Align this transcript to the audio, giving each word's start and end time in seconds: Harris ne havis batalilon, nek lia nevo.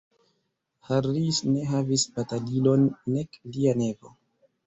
Harris 0.87 1.41
ne 1.49 1.65
havis 1.73 2.05
batalilon, 2.17 2.87
nek 3.17 3.37
lia 3.57 3.77
nevo. 3.85 4.13